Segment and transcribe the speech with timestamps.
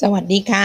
[0.00, 0.64] สวัสดีค่ะ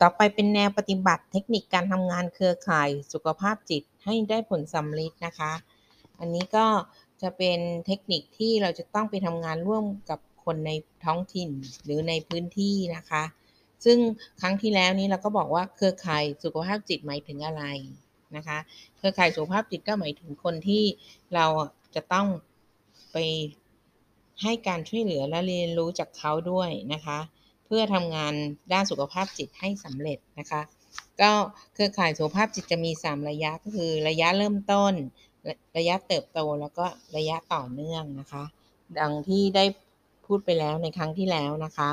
[0.00, 5.52] ต่อไปเป็นแนวปฏิบัติเทคนิคการทำงานเครือข่ายสุขภาพจิตให้ได้ผลสำเร็จนะคะ
[6.20, 6.66] อันนี้ก็
[7.22, 10.70] จะเป็นเทคนิคที่เราจะต้องไปทำงานร่วมกับคนใน
[11.04, 11.50] ท้องถิ่น
[11.84, 13.22] หรือในพื้นที่นะคะ
[13.84, 13.98] ซึ่ง
[14.40, 17.64] ครั้งที่แล้วนี้เราก็บอกว่าเครือข่ายสุขภาพจิตหมายถึงอะไร
[18.36, 18.58] นะคะ
[18.96, 20.84] เครือข่ายสุขภาพจิตก็หมายถึงคนที่
[21.34, 21.46] เรา
[21.94, 22.26] จะต้อง
[23.12, 23.16] ไป
[24.42, 27.20] ให้การช่วยเหลือและเรียนรู้จากเขาด้วยนะคะ
[27.66, 28.34] เพื่อทำงาน
[28.72, 30.62] ด้านสุขภาพจิตให้สำเร็จนะคะ
[31.20, 31.30] ก็
[31.74, 34.92] เครือข่ายสุขภาพจิตจะมี 3 ระยะก็คือระยะเริ่มต้น
[35.78, 38.44] ระยะเติบโตแล้วก็ระยะต่อเนื่องนะคะ
[38.98, 39.64] ดังที่ได้
[40.26, 41.90] พูดไปแล้วในครั้งที่แล้วนะคะ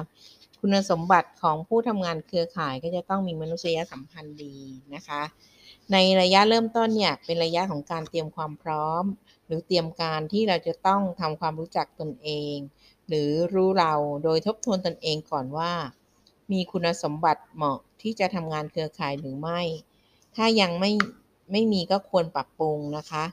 [0.59, 4.55] คุณสมบัติของผู้ทำงานเครือข่ายก็จะต้องมีมนุษยสัมพันธ์ดี
[4.95, 5.21] นะคะ
[5.91, 9.03] ในระยะเริ่มต้นเนี่ยเป็นระยะของการเตรียมความพร้อม
[9.45, 12.55] หรือเตรียมการที่เราจะต้องทำความรู้จักตนเอง
[13.07, 15.71] หรือรู้เราโดยทบทวนตนเองก่อนว่า
[16.51, 19.61] มีคุณสมบัติเหมาะที่จะทำงานเครือข่ายหรือไม่
[20.35, 20.91] ถ้ายังไม่
[21.51, 23.23] ไม่มีก็ควรปรับปรุงนะคะ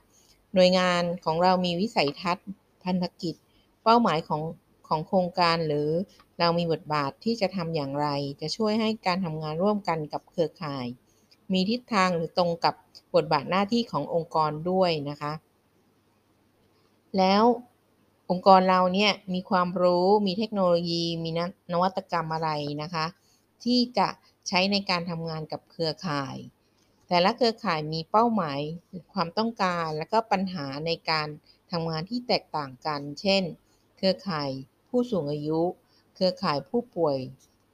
[0.54, 2.48] หน่วยงานของเรามีวิสัยทัศน์
[2.84, 3.34] พันธกิจ
[3.84, 4.42] เป้าหมายของ
[4.88, 5.88] ของโครงการหรือ
[6.38, 8.08] เรามีบทบาทที่จะทำอย่างไร
[8.40, 10.86] จะช่วยให้การทำงานร่วมกันกับเครือข่าย
[11.52, 12.74] มีทิศทางหรือตรงกับ
[13.14, 15.32] บทบาทหน้าที่ขององค์กรด้วยนะคะ
[17.18, 17.42] แล้ว
[18.30, 21.30] องค์กรเราเนี่ยมีความรู้มีเทคโนโลยี มี
[21.72, 22.50] นวัตกรรมอะไร
[22.82, 23.06] นะคะ
[23.64, 24.08] ที่จะ
[24.48, 26.36] ใช้ในการทำงานกับเครือข่าย
[27.08, 28.60] แต่ละเครือข่ายมีเป้าหมาย
[29.12, 31.28] ความต้องการ และก็ปัญหาในการ
[31.72, 33.42] ทำงานที่แตกต่างกัน เช่น
[33.96, 34.50] เครือข่าย
[34.88, 35.60] ผู้สูงอายุ
[36.14, 37.16] เครือข่ายผู้ป่วย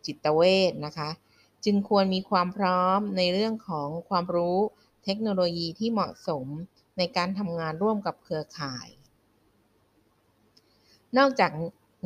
[0.06, 1.10] จิตเวชนะคะ
[1.64, 4.58] จึงควรมีความพร้อมในเรื่องของความรู้
[5.04, 6.46] เทคโนโลยีที่เหมาะสม
[6.98, 8.88] ในการทำงานร่วมกับเครือข่าย
[11.18, 11.52] นอกจาก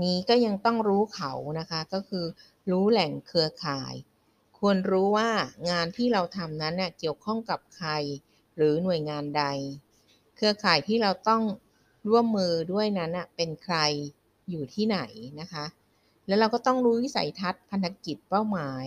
[0.03, 2.27] นี้ก็ยังต้องรู้เขานะคะก็คือ
[2.70, 3.95] รู้แหล่งเครือข่าย
[4.59, 5.31] ควรรู้ว่า
[5.70, 7.91] งานที่เราทำนั้นเน่ยเกี่ยวข้องกับใคร
[8.57, 9.45] หรือหน่วยงานใด
[10.36, 11.42] เครือข่ายที่เราต้อง
[12.08, 13.77] ร่วมมือด้วยนั้นเป็นใคร
[14.51, 14.98] อยู่ที่ไหน
[15.40, 15.64] นะคะ
[16.27, 18.86] แล้วเราก็ต้องรู้วิสัยทัศน์พันธกิจเป้าหมาย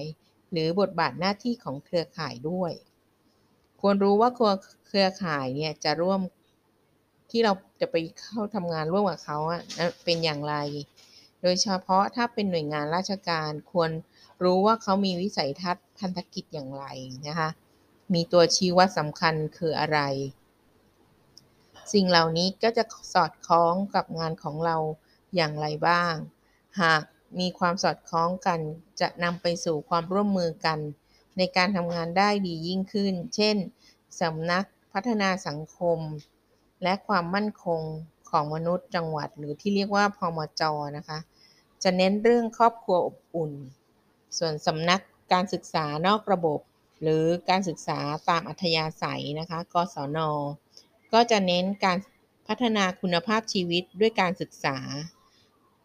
[0.52, 2.74] หรือบทบาทหน้าที่ของเครือข่ายด้วย
[3.82, 4.30] ควรรู้ว่า
[4.88, 6.22] เครือข่ายเนี่ยจะร่วม
[7.32, 9.62] ที่เราจะไปเข้าทำงานร่วมกับเขาอะ
[10.04, 10.56] เป็นอย่างไร
[11.42, 13.92] โดยเฉพาะถ้าเป็นหน่วยงานราชการควร
[14.44, 16.86] รู้ว่าเขามีวิสัยทัศน์พันธกิจอย่างไร
[17.28, 17.50] นะคะ
[18.14, 20.00] มีตัวชี้วัดสำคัญคืออะไร
[21.94, 22.84] สิ่งเหล่านี้ก็จะ
[23.14, 24.78] สอดคล้องกับงานของเรา
[25.36, 26.14] อย่างไรบ้าง
[26.82, 27.02] หาก
[27.40, 28.60] มีความสอดคล้องกัน
[29.02, 30.80] จะนำไปสู่ความร่วมมือกัน
[31.38, 33.58] ในการทำงานได้ดียิ่งขึ้น เช่น
[34.22, 36.00] สำนักพัฒนาสังคม
[36.84, 37.82] และความมั่นคง
[38.30, 40.64] ของมนุษย์จังหวัด หรือที่เรียกว่าพมจ
[40.98, 41.20] นะคะ
[41.84, 43.52] จะเน้นเรื่องครอบครัวอบอุ่น
[44.38, 45.02] ส่วนสำนัก
[45.34, 46.60] การศึกษานอกระบบ
[47.02, 48.00] หรือการศึกษา
[48.30, 50.20] ตามอัธยาศัยนะคะ กศน
[51.14, 51.98] ก็จะเน้นการ
[52.48, 54.78] พัฒนาคุณภาพชีวิตด้วยการศึกษา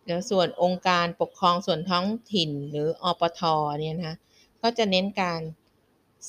[0.07, 3.41] แล้วส่วนองค์การปกครองส่วนท้องถิ่นหรืออปท
[3.81, 4.17] เนี่ยนะ
[4.63, 5.41] ก็จะเน้นการ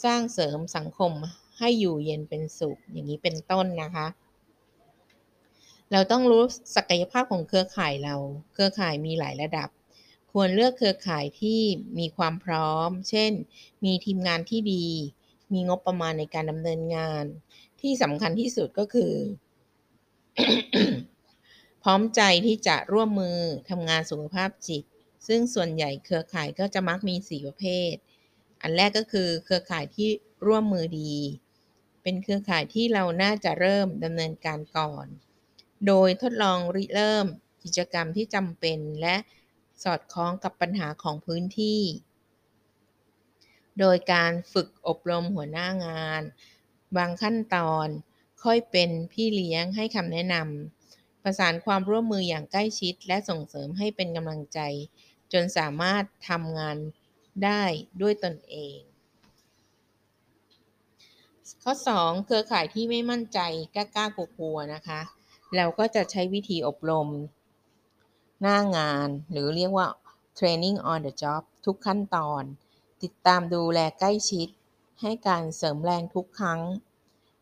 [0.04, 1.12] สร้างเสริมสังคม
[1.58, 4.08] ให้อยู่เย็นเป็นสุขอย่างนี้เป็นต้นนะคะ
[5.92, 6.44] เราต้องรู้
[6.76, 8.16] ศักยภาพของเครือข่ายเรา
[8.54, 9.70] เครือข่ายมีหลายระดับ
[10.32, 11.62] ควรเลือกเครือข่ายที่
[12.00, 13.32] มีความพร้อม เช่น
[13.86, 14.88] มีทีมงานที่ดี
[15.54, 17.26] มีงบประมาณในการดำเนินงาน
[17.82, 19.14] ที่สำคัญที่สุดก็คือ
[21.84, 23.38] พร้อมใจที่จะร่วมมือ
[23.70, 24.84] ทำงานสุขภาพจิต
[25.28, 27.94] ซึ่งส่วนใหญ่เครือข่ายก็จะมักมีสี่ประเภท
[28.62, 30.10] อันแรกก็คือเครือข่ายที่
[30.48, 31.14] ร่วมมือดี
[32.04, 35.08] เป็นเครือข่ายที่เราน่าจะเริ่มดำเนินการก่อน
[35.86, 37.26] โดยทดลองริเริ่ม
[37.64, 39.16] กิจกรรมที่จำเป็นและ
[39.84, 41.82] สอดคล้องกับปัญหาของพื้นที่
[43.80, 46.22] โดยการฝึกอบรมหัวหน้างาน
[46.98, 47.88] บางขั้นตอน
[48.44, 54.60] ค่อยเป็นพี่เลี้ยงให้คำแนะนำประสานความร่วมมืออย่างใกล้ชิด และส่งเสริมให้เป็นกำลังใจ
[55.34, 56.78] จนสามารถทำงาน
[57.44, 57.64] ได้
[58.02, 58.78] ด้วยตนเอง
[61.64, 63.40] ข้อ 2 เครือข่ายที่ไม่มั่นใจ
[63.76, 65.02] กล้ากลัวนะคะ
[65.56, 67.10] เราก็จะใช้วิธีอบรม
[68.42, 69.88] หน้างานหรือเรียกว่า
[70.38, 72.44] training on the job ทุกขั้นตอน
[73.04, 74.48] ติดตามดูแลใกล้ชิด
[75.02, 76.62] ให้การเสริมแรงทุกครั้ง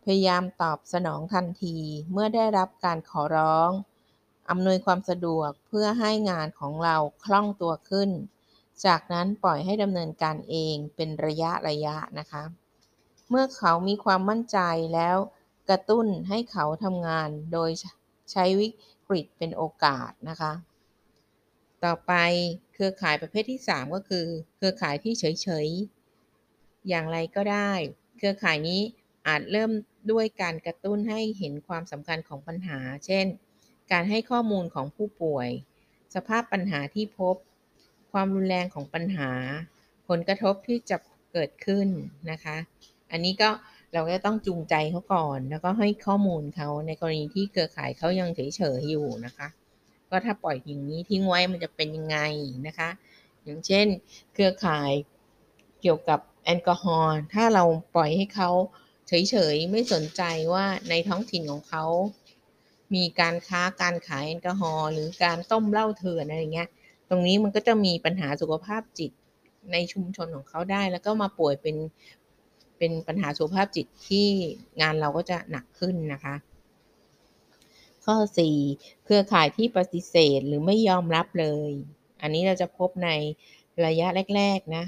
[0.04, 1.78] พยายามตอบสนองทันที
[2.12, 3.72] เมื่อได้รับการขอร้อง
[4.50, 8.10] อำนวยความสะดวกเพื่อให้งานของเราคล่องตัวขึ้น
[8.86, 12.44] จากนั้นปล่อยให้ดำเนินการเองเป็นระยะระยะนะคะ
[13.30, 14.58] เมื่อเขามีความมั่นใจ
[14.94, 15.18] แล้ว
[15.70, 17.70] กระตุ้นให้เขาทำงานโดย
[18.32, 18.70] ใช้วิ
[19.08, 20.54] กฤตเป็นโอกาสนะคะ
[21.86, 22.14] ต่อไป
[22.74, 24.26] เครือข่ายประเภทที่ 3 ก็คือ
[24.56, 27.72] เครือข่ายที่เฉยๆ อย่างไรก็ได้
[28.18, 28.82] เครือข่ายนี้
[29.28, 29.72] อาจเริ่ม
[30.12, 33.26] ด้วยการกระตุ้นให้เห็นความสำคัญของปัญหา เช่น
[33.92, 35.50] การให้ข้อมูลของผู้ป่วย
[36.16, 37.36] สภาพปัญหาที่พบ
[38.12, 39.32] ความรุนแรงของปัญหา
[40.08, 40.98] ผลกระทบที่จะ
[41.34, 41.88] เกิดขึ้น
[42.32, 42.58] นะคะ
[43.12, 43.50] อันนี้ก็
[43.94, 49.48] เราก็ต้องจูงใจเขาก่อน แล้วก็ให้ข้อมูลเขาในกรณีที่เครือข่ายเขายังเฉยๆอยู่นะคะ
[50.10, 52.18] ก็ถ้าปล่อยอย่างนี้ทิ้งไว้มันจะเป็นยังไง
[52.68, 52.90] นะคะ
[53.44, 53.88] อย่างเช่น
[54.34, 54.92] เครือข่าย
[55.82, 57.64] เกี่ยวกับแอลกอฮอล์ถ้าเรา
[57.96, 58.50] ปล่อยให้เขา
[59.08, 60.22] เฉยๆไม่สนใจ
[60.54, 61.86] ว่าในท้องถิ่นของเขา
[62.96, 66.70] มีการค้าการขายแอลกอฮอล์หรือการต้มเหล้าเถื่อนอะไรเงี้ย
[67.10, 69.12] ตรงนี้มันก็จะมีปัญหาสุขภาพจิต
[69.72, 71.76] ในชุมชนของเขาได้ แล้วก็มาป่วยเป็น
[72.78, 74.28] เป็นปัญหาสุขภาพจิตที่
[74.82, 76.36] งานเราก็จะหนักขึ้นนะคะ
[78.06, 78.16] ข้อ
[78.62, 81.72] 4 เครือข่ายที่ปฏิเสธหรือไม่ยอมรับเลย
[82.22, 83.10] อันนี้เราจะพบใน
[83.86, 84.84] ระยะแรก ๆ นะ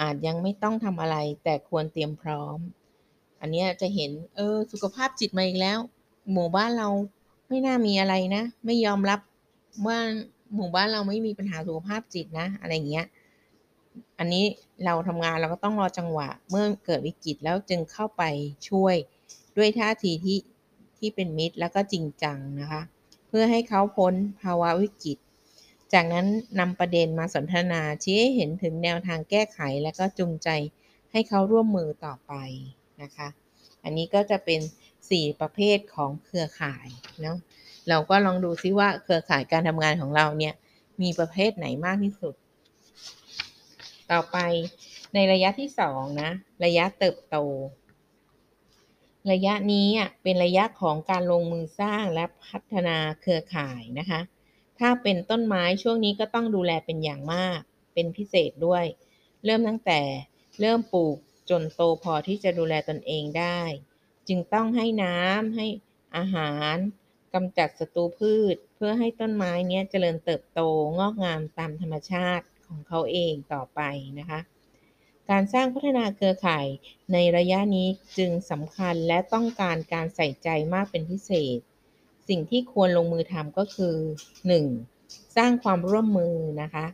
[0.00, 2.58] อาจยังไม่ต้องทำอะไรแต่ควรเตรียมพร้อม
[3.40, 5.78] อันนี้จะเห็นเออสุขภาพจิตมาอีกแล้ว
[6.32, 6.88] หมู่บ้านเรา
[7.48, 9.20] ไม่น่ามีอะไรนะ ไม่ยอมรับ
[9.86, 9.98] ว่า
[10.54, 13.06] หมู่บ้านเราไม่มีปัญหาสุขภาพจิตนะ อะไรเงี้ย
[14.18, 14.44] อันนี้
[14.84, 18.22] เราทำงานเราก็ต้องรอจังหวะ เมื่อเกิดวิกฤตแล้วจึงเข้าไป
[18.68, 18.94] ช่วย
[19.56, 20.38] ด้วยท่าทีที่
[20.98, 22.82] ที่เป็นมิตรแล้วก็จริงจังนะคะ
[23.28, 25.18] เพื่อให้เขาพ้นภาวะวิกฤต
[25.92, 26.26] จากนั้น
[26.60, 30.48] นำประเด็นมาสนทนาชี้ให้เห็นถึงแนวทางแก้ไขและก็จูงใจ
[31.12, 32.32] ให้เขาร่วมมือต่อไป
[33.02, 33.28] นะคะ
[33.84, 34.60] อันนี้ก็จะเป็น
[35.00, 36.86] 4 ประเภทของเครือข่าย
[37.22, 37.36] เนาะ
[37.88, 40.54] เราก็ลองดูซิว่าเครือข่ายการทำงานของเราเนี่ย
[41.02, 42.34] มีประเภทไหนมากที่สุด
[44.12, 44.38] ต่อไป
[45.14, 46.30] ในระยะที่2นะ
[46.64, 47.36] ระยะเติบโต
[49.32, 49.88] ระยะนี้
[50.22, 54.20] เป็นระยะของการลงมือสร้างและพัฒนาเครือข่ายนะคะ
[54.78, 57.60] ถ้าเป็นต้นไม้ช่วงนี้ก็ต้องดูแลเป็นอย่างมาก
[57.94, 58.84] เป็นพิเศษด้วย
[59.44, 60.00] เริ่มตั้งแต่
[60.60, 61.16] เริ่มปลูก
[61.50, 63.60] จนโตพอที่จะดูแลตนเองได้
[64.28, 65.66] จึงต้องให้น้ำให้
[66.16, 66.74] อาหาร
[67.34, 70.60] กำจัดศัตรูพืช เพื่อให้ต้นไม้นี้เจริญเติบโต
[70.98, 73.80] งอกงามตามธรรมชาติ ของเขาเองต่อไป
[74.18, 74.40] นะคะ
[75.30, 76.66] การสร้างพัฒนาเครือข่าย
[77.12, 77.88] ในระยะนี้
[78.18, 81.58] จึงสำคัญและต้องการการใส่ใจมากเป็นพิเศษ
[82.28, 83.96] สิ่งที่ควรลงมือทำก็คือ
[84.66, 85.36] 1.
[85.36, 86.86] สร้างความร่วมมือนะคะ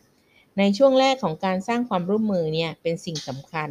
[0.59, 3.71] ในช่วงแรกของการสร้างความร่วมมือเนี่ยเป็นสิ่งสำคัญ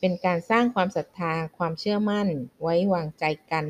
[0.00, 2.28] เป็นการสร้างความศรัทธา ความเชื่อมั่น
[2.62, 3.66] ไว้วางใจกัน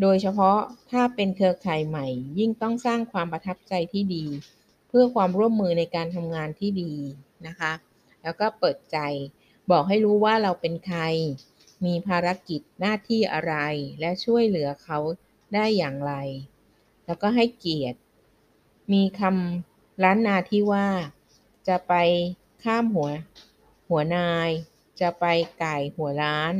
[0.00, 0.58] โดยเฉพาะ
[0.90, 2.06] ถ้าเป็นเครือข่ายใหม่
[2.38, 4.24] ยิ่งต้องสร้างความประทับใจที่ดี
[4.88, 6.94] เพื่อความร่วมมือในการทำงานที่ดี
[7.46, 7.72] นะคะ
[8.22, 8.98] แล้วก็เปิดใจ
[9.70, 11.00] บอกให้รู้ว่าเราเป็นใคร
[11.84, 13.54] มีภารกิจหน้าที่อะไร
[14.00, 14.98] และช่วยเหลือเขา
[15.54, 16.14] ได้อย่างไร
[17.06, 17.98] แล้วก็ให้เกียรติ
[18.92, 20.86] มีคำล้านนาที่ว่า
[21.68, 21.94] จะไป
[22.64, 23.08] ข้ามหัว
[23.88, 24.48] หัวนาย
[25.00, 25.24] จะไป
[25.58, 26.54] ไก่หัวล้าน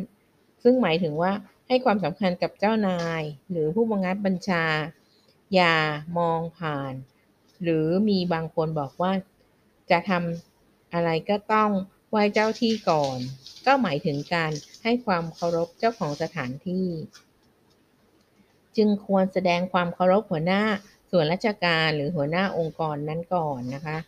[0.63, 1.33] ซึ่งหมายถึงว่า
[1.67, 4.65] ให้ความสำคัญกับเจ้านาย หรือผู้บังคับบัญชา
[5.55, 5.77] อย่า
[6.19, 6.93] มองผ่าน
[7.63, 9.13] หรือมีบางคนบอกว่า
[9.91, 11.71] จะทำอะไรก็ต้อง
[12.11, 13.19] ไหว้เจ้าที่ก่อน
[13.67, 14.53] ก็หมายถึงการ
[14.83, 16.87] ให้ความเคารพเจ้าของสถานที่
[18.77, 20.63] จึงควรแสดงความเคารพหัวหน้า
[21.11, 23.99] ส่วนราชการหรือหัวหน้าองค์กรนั้นก่อนนะคะ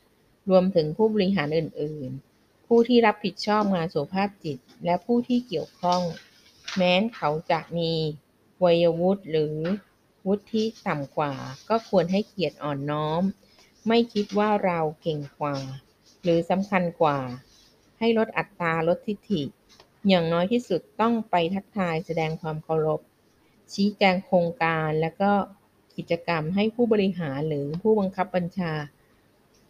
[0.50, 2.10] รวมถึงผู้บริหารอื่น
[2.40, 6.02] ๆ ผู้ที่รับผิดชอบงานสุขภาพจิต และผู้ที่เกี่ยวข้อง
[6.76, 7.92] แม้นเขาจะมี
[8.64, 9.56] วัยวุฒิหรือ
[10.26, 11.34] วุฒิต่ำกว่า
[11.68, 13.22] ก็ควรให้เกียรติอ่อนน้อม
[13.88, 15.56] ไม่คิดว่าเราเก่งกว่า
[16.22, 17.18] หรือสำคัญกว่า
[17.98, 19.42] ให้ลดอัตราลดทิฐิ
[20.08, 23.00] อย่างน้อยที่สุดต้องไปทักทายแสดงความเคารพ
[23.72, 25.32] ชี้แจงโครงการและก็
[25.96, 28.72] กิจกรรมให้ผู้บริหารหรือผู้บังคับบัญชา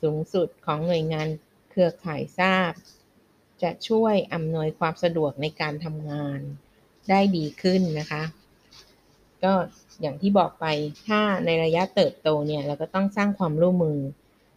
[0.03, 1.29] สูงสุดของหน่วยงาน
[1.71, 2.73] เครือข่ายทราบ
[3.63, 6.41] จะช่วยอำนวยความสะดวกในการทำงาน
[7.11, 8.23] ได้ดีขึ้นนะคะ
[9.45, 9.53] ก็
[10.01, 10.67] อย่างที่บอกไป
[11.09, 14.01] ถ้าในระยะเติบโตเนี่ยเราก็ต้องสร้างความร่วมมือ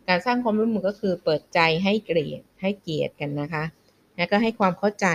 [0.08, 3.64] การสร้างความร่วมมือก็คือเปิดใจให้เกียรติให้เกียรติกันนะคะ
[4.18, 5.08] แล้วก็ให้ความเข้าใจ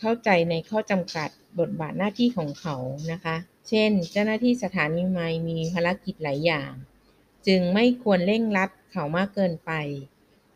[0.00, 2.76] เข้าใจในข้อจำกัดบทบาทหน้าที่ของเขา
[3.12, 3.36] นะคะ
[3.68, 6.70] เช่น เจ้าหน้าที่สถานีไมมีภารกิจหลายอย่าง
[7.46, 9.72] จึงไม่ควรเร่งรัดเขามากเกินไป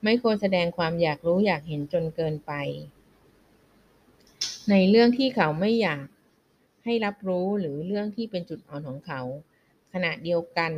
[0.04, 2.52] ไม่ควรแสดงความอยากรู้อยากเห็นจนเกินไป
[4.70, 6.04] ในเรื่องที่เขาไม่อยาก
[6.84, 9.20] ให้รับรู้หรือเรื่องที่เป็นจุดอ่อนของเขา
[9.92, 10.72] ขณะเดียวกัน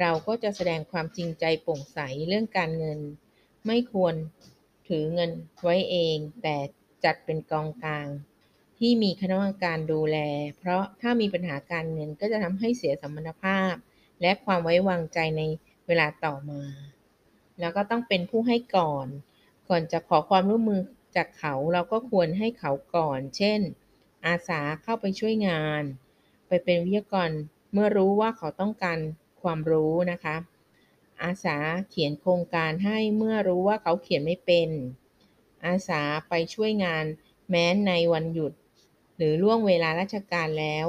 [0.00, 2.98] เราก็จะแสดงความจริงใจโปร่งใสเรื่องการเงิน
[3.66, 4.14] ไม่ควร
[4.88, 5.30] ถือเงิน
[5.62, 6.56] ไว้เอง แต่
[7.04, 8.08] จัดเป็นกองกลาง
[8.78, 10.18] ที่มีคณะกรรมการดูแล
[10.58, 13.74] เพราะถ้ามีปัญหาการเงินก็จะทำให้เสียสมรรถภาพ
[14.20, 15.42] และความไว้วางใจใน
[15.86, 16.62] เวลาต่อมา
[17.60, 19.06] แล้วก็ต้องเป็นผู้ให้ก่อน
[19.68, 20.80] ก่อนจะขอความร่วมมือ
[21.16, 23.60] จากเขาเราก็ควรให้เขาก่อน เช่น
[24.26, 25.82] อาสาเข้าไปช่วยงาน
[26.48, 27.30] ไปเป็นวิทยากร
[27.72, 28.98] เมื่อรู้ว่าเขาต้องการ
[29.42, 30.36] ความรู้นะคะ
[31.22, 31.56] อาสา
[31.90, 34.68] เขียนโครงการให้เมื่อรู้ว่าเขาเขียนไม่เป็น
[35.66, 37.04] อาสาไปช่วยงาน
[37.50, 38.52] แม้ในวันหยุด
[39.16, 40.86] หรือล่วงเวลาราชการแล้ว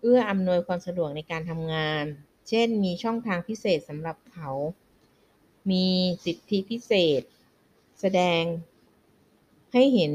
[0.00, 2.04] เอื้ออำนวยความสะดวกในการทำงาน
[2.48, 4.50] เช่น มีช่องทางพิเศษสำหรับเขา
[5.70, 5.86] มี
[6.24, 7.22] สิทธิพิเศษ
[8.00, 8.42] แสดง
[9.72, 10.12] ให้เห็น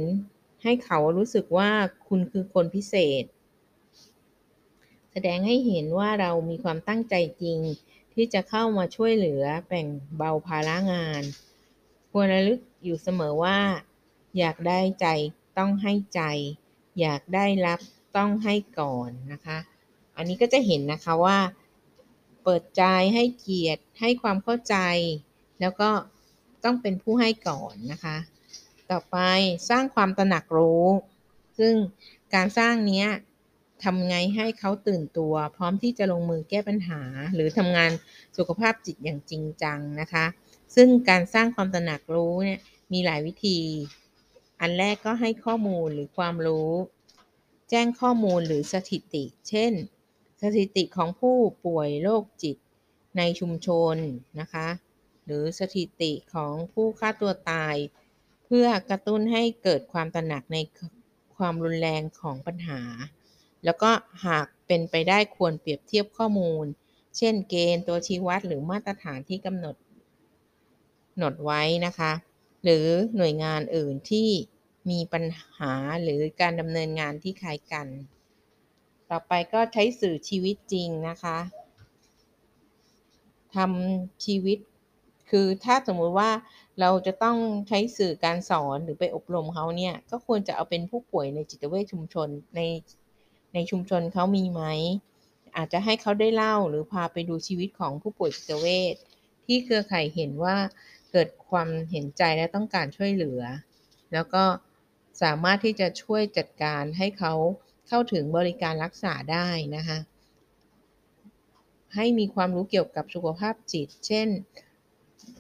[0.63, 1.69] ให้เขารู้สึกว่า
[2.07, 3.23] คุณคือคนพิเศษ
[5.11, 7.59] แสดงให้เห็นว่าเรามีความตั้งใจจริง
[8.13, 9.87] ที่จะเข้ามาช่วยเหลือแบ่ง
[10.17, 11.23] เบาภาระงาน
[12.11, 13.59] ควรระลึกอยู่เสมอว่า
[14.37, 15.07] อยากได้ใจ
[15.57, 16.21] ต้องให้ใจ
[16.99, 17.79] อยากได้รับ
[18.17, 19.57] ต้องให้ก่อนนะคะ
[20.17, 21.37] อันนี้ก็จะเห็นนะคะว่า
[22.43, 24.75] เปิดใจให้เกียรติให้ความเข้าใจ
[25.59, 25.89] แล้วก็
[26.63, 28.17] ต้องเป็นผู้ให้ก่อนนะคะ
[28.91, 29.17] ต่อไป
[29.69, 30.85] สร้างความตระหนักรู้
[31.59, 31.73] ซึ่ง
[32.33, 33.07] การสร้างเนี้ย
[33.83, 37.01] ทำไงให้เขาตื่นตัว พร้อมที่จะลงมือแก้ปัญหา
[37.35, 37.91] หรือทำงาน
[38.37, 40.25] สุขภาพจิตอย่างจริงจังนะคะ
[40.75, 42.59] ซึ่งการสร้างความตระหนักรู้เนี่ย
[42.93, 43.59] มีหลายวิธี
[44.61, 46.71] อันแรกก็ให้ข้อมูลหรือความรู้
[47.69, 49.73] แจ้งข้อมูลหรือสถิติ เช่น
[50.41, 52.57] สถิติของผู้ป่วยโรคจิต
[53.17, 53.95] ในชุมชน
[54.39, 54.67] นะคะ
[55.25, 57.75] หรือสถิติของผู้ฆ่าตัวตาย
[58.51, 60.57] เพื่อกระตุ้นให้เกิดความตระหนักใน
[61.37, 62.81] ความรุนแรงของปัญหา
[63.65, 63.91] แล้วก็
[64.25, 66.65] หากเป็นไปได้ควรเปรียบเทียบข้อมูล
[67.17, 69.75] เช่นเกณฑ์ตัวชี้วัดหรือมาตรฐานที่กำหนด
[71.17, 72.11] หนดไว้นะคะ
[72.63, 72.85] หรือ
[73.17, 74.29] หน่วยงานอื่นที่
[74.89, 75.23] มีปัญ
[75.57, 77.87] หาหรือการดำเนินงานที่คล้ายกัน
[79.09, 81.37] ต่อไปก็ใช้สื่อชีวิตจริงนะคะ
[83.55, 84.57] ทำชีวิต
[85.29, 86.29] คือถ้าสมมุติว่า
[86.79, 92.61] เราจะต้องใช้สื่อการสอนหรือไปอบรมเขาเนี่ย ก็ควรจะเอาเป็นผู้ป่วยในจิตเวชชุมชนใน
[93.53, 94.63] ในชุมชนเขามีไหม
[95.57, 98.95] อาจจะให้เขาได้เล่าหรือพาไปดูชีวิตของผู้ป่วยจิตเวช
[99.45, 100.57] ที่เครือข่ายเห็นว่า
[101.11, 103.41] เกิดความเห็นใจและต้องการช่วยเหลือ
[104.13, 104.43] แล้วก็
[105.21, 107.33] สามารถที่จะช่วยจัดการให้เขา
[107.87, 109.97] เข้าถึงบริการรักษาได้นะคะ
[111.95, 114.27] ให้มีความรู้เกี่ยวกับสุขภาพจิต เช่น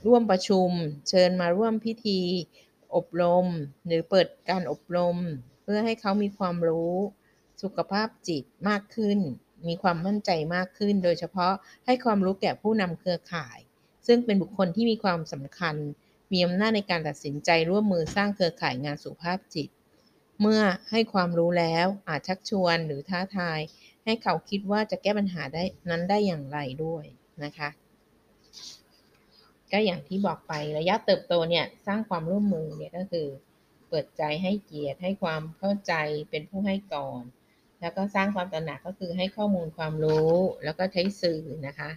[0.05, 0.69] ร่วมประชุม
[1.09, 2.19] เชิญมาร่วมพิธี
[2.95, 3.47] อบรม
[3.87, 5.17] หรือเปิดการอบรม
[5.63, 6.95] เพื่อให้เขามีความรู้
[7.61, 9.19] สุขภาพจิตมากขึ้น
[9.67, 11.53] มีความมั่นใจมากขึ้น โดยเฉพาะ
[11.85, 13.57] ให้ความรู้แก่ผู้นำเครือข่าย
[14.07, 15.75] ซึ่งเป็นบุคคลที่มีความสำคัญ
[16.31, 19.69] มีอำนาจในการตัดสินใจร่วมมือสร้างเครือข่ายงานสุขภาพจิต
[20.41, 23.59] เมื่อให้ความรู้แล้วอาจชักชวนหรือท้าทาย
[24.05, 27.05] ให้เขาคิดว่าจะแก้ปัญหาได้นั้นได้อย่างไรด้วย
[27.43, 27.69] นะคะ
[29.71, 33.27] ก็อย่างที่บอกไประยะเติบโตเนี่ยสร้างความร่วมมือเนี่ยก็คือ
[33.89, 35.93] เปิดใจให้เกียรติให้ความเข้าใจ
[36.29, 37.23] เป็นผู้ให้ก่อน
[37.81, 40.33] แล้วก็สร้างความตระหนักก็คือให้ข้อมูลความรู้
[40.63, 41.89] แล้วก็ใช้สื่อนะคะ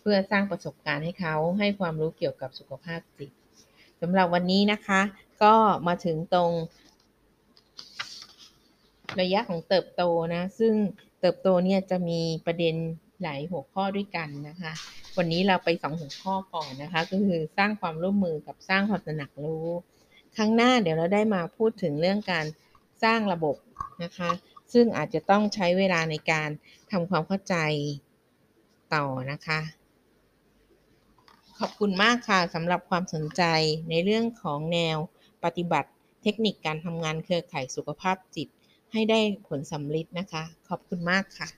[0.00, 3.30] เพื่อสร้างประสบการณ์ให้เขาให้ความรู้เกี่ยวกับสุขภาพจิต
[4.00, 5.00] สำหรับวันนี้นะคะ
[5.42, 5.54] ก็
[5.86, 6.50] มาถึงตรง
[9.20, 10.02] ระยะของเติบโต
[10.34, 10.74] นะ ซึ่ง
[11.20, 12.74] เติบโตเนี่ยจะมีประเด็น
[13.22, 14.72] หลายหัวข้อด้วยกันนะคะ
[15.16, 19.68] วันนี้เราไปสองหัวข้อก่อนนะคะ ก็คือสร้างความร่วมมือกับสร้างความตระหนักรู้
[20.36, 22.46] ครั้งหน้าเดี๋ยวเราได้มาพูดถึงเรื่องการ
[23.04, 23.56] สร้างระบบ
[24.04, 24.30] นะคะ
[24.72, 26.48] ซึ่งอาจจะต้องใช้เวลาในการ
[26.90, 27.56] ทำความเข้าใจ
[28.94, 29.60] ต่อนะคะ
[31.58, 33.42] ขอบคุณมากค่ะสำหรับความสนใจ
[33.90, 34.96] ในเรื่องของแนว
[35.44, 35.90] ปฏิบัติ
[36.22, 38.48] เทคนิคการทำงานเครือข่ายสุขภาพจิต
[38.92, 41.48] ให้ได้ผลสำลิดนะคะ ขอบคุณมากค่ะ